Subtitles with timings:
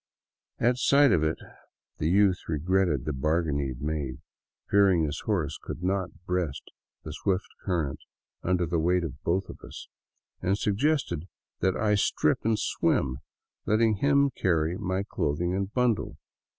[0.57, 1.37] At sight of it
[1.99, 4.17] the youth regretted the bargain he had made,
[4.67, 6.71] fearing his horse could not breast
[7.03, 7.99] the swift current
[8.41, 9.87] under the weight of both of us,
[10.41, 11.27] and suggested
[11.59, 13.19] that I strip and swim,
[13.67, 16.17] letting him carry my clothing and bundle.